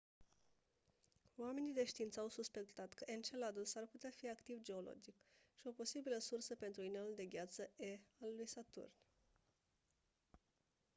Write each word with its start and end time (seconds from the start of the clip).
oamenii 1.37 1.73
de 1.73 1.83
știință 1.85 2.19
au 2.19 2.29
suspectat 2.29 2.93
că 2.93 3.03
enceladus 3.07 3.75
ar 3.75 3.85
putea 3.91 4.09
fi 4.15 4.29
activ 4.29 4.61
geologic 4.61 5.15
și 5.53 5.67
o 5.67 5.71
posibilă 5.71 6.17
sursă 6.17 6.55
pentru 6.55 6.81
inelul 6.81 7.13
de 7.15 7.25
gheață 7.25 7.69
e 7.77 7.93
al 8.17 8.33
lui 8.37 8.47
saturn 8.47 8.91